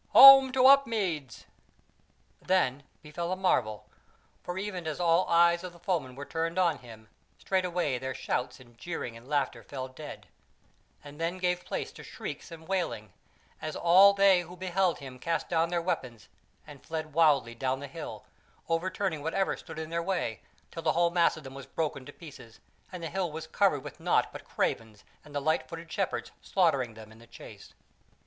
Home 0.13 0.51
to 0.53 0.65
Upmeads!" 0.65 1.45
Then 2.41 2.81
befell 3.03 3.31
a 3.31 3.35
marvel, 3.35 3.85
for 4.43 4.57
even 4.57 4.87
as 4.87 4.99
all 4.99 5.27
eyes 5.29 5.63
of 5.63 5.73
the 5.73 5.79
foemen 5.79 6.15
were 6.15 6.25
turned 6.25 6.57
on 6.57 6.79
him, 6.79 7.07
straightway 7.37 7.99
their 7.99 8.15
shouts 8.15 8.59
and 8.59 8.75
jeering 8.79 9.15
and 9.15 9.27
laughter 9.29 9.61
fell 9.61 9.87
dead, 9.87 10.25
and 11.03 11.21
then 11.21 11.37
gave 11.37 11.63
place 11.65 11.91
to 11.91 12.03
shrieks 12.03 12.49
and 12.49 12.67
wailing, 12.67 13.13
as 13.61 13.75
all 13.75 14.13
they 14.15 14.41
who 14.41 14.57
beheld 14.57 14.97
him 14.97 15.19
cast 15.19 15.49
down 15.49 15.69
their 15.69 15.83
weapons 15.83 16.29
and 16.65 16.83
fled 16.83 17.13
wildly 17.13 17.53
down 17.53 17.79
the 17.79 17.85
hill, 17.85 18.25
overturning 18.69 19.21
whatever 19.21 19.55
stood 19.55 19.77
in 19.77 19.91
their 19.91 20.01
way, 20.01 20.41
till 20.71 20.81
the 20.81 20.93
whole 20.93 21.11
mass 21.11 21.37
of 21.37 21.43
them 21.43 21.53
was 21.53 21.67
broken 21.67 22.07
to 22.07 22.11
pieces, 22.11 22.59
and 22.91 23.03
the 23.03 23.09
hill 23.11 23.31
was 23.31 23.45
covered 23.45 23.83
with 23.83 23.99
nought 23.99 24.31
but 24.33 24.49
cravens 24.49 25.03
and 25.23 25.35
the 25.35 25.39
light 25.39 25.69
footed 25.69 25.91
Shepherds 25.91 26.31
slaughtering 26.41 26.95
them 26.95 27.11
in 27.11 27.19
the 27.19 27.27
chase. 27.27 27.75